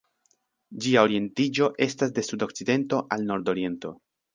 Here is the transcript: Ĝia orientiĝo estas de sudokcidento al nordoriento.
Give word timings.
Ĝia 0.85 1.03
orientiĝo 1.09 1.69
estas 1.89 2.19
de 2.19 2.27
sudokcidento 2.31 3.07
al 3.19 3.33
nordoriento. 3.33 3.99